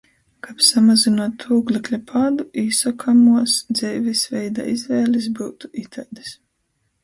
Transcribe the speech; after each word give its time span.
Kab 0.45 0.61
samazynuotu 0.67 1.51
ūglekļa 1.57 1.99
pādu, 2.13 2.47
īsokamuos 2.63 3.59
dzeivis 3.79 4.25
veida 4.35 4.69
izvēlis 4.75 5.33
byutu 5.41 5.75
itaidys. 5.87 6.37